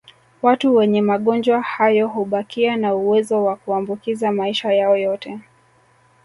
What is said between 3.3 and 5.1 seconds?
wa kuambukiza maisha yao